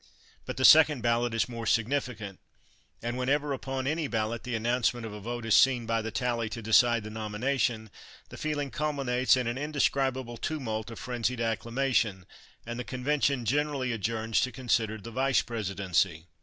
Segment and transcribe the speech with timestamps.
[0.47, 2.39] But the second ballot is more significant;
[3.03, 6.49] and whenever upon any ballot the announcement of a vote is seen by the tally
[6.49, 7.91] to decide the nomination,
[8.29, 12.25] the feeling culminates in an indescribable tumult of frenzied acclamation,
[12.65, 16.25] and the convention generally adjourns to consider the Vice Presidency.